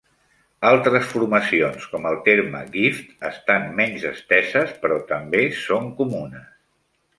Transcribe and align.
Altres 0.69 1.03
formacions, 1.11 1.85
com 1.91 2.07
el 2.13 2.17
terme 2.29 2.63
"gift", 2.77 3.13
estan 3.31 3.69
menys 3.81 4.09
esteses 4.15 4.75
però 4.87 5.01
també 5.15 5.45
són 5.63 5.89
comunes. 6.03 6.53